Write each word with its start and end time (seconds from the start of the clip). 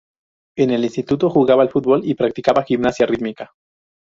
En 0.57 0.71
el 0.71 0.83
instituto 0.83 1.29
jugaba 1.29 1.61
al 1.61 1.69
fútbol 1.69 2.01
y 2.03 2.15
practicaba 2.15 2.63
gimnasia 2.63 3.05
rítmica. 3.05 3.53